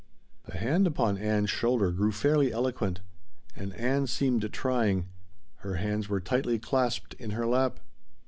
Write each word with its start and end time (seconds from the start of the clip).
'"The 0.49 0.57
hand 0.57 0.87
upon 0.87 1.19
Ann's 1.19 1.51
shoulder 1.51 1.91
grew 1.91 2.11
fairly 2.11 2.51
eloquent. 2.51 3.01
And 3.55 3.71
Ann 3.75 4.07
seemed 4.07 4.51
trying. 4.51 5.09
Her 5.57 5.75
hands 5.75 6.09
were 6.09 6.19
tightly 6.19 6.57
clasped 6.57 7.13
in 7.19 7.29
her 7.37 7.45
lap. 7.45 7.79